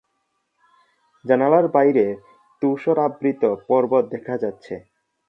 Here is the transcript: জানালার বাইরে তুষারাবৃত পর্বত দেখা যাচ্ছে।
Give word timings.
জানালার 1.25 1.65
বাইরে 1.67 2.05
তুষারাবৃত 2.61 3.43
পর্বত 3.67 4.03
দেখা 4.09 4.35
যাচ্ছে। 4.37 4.75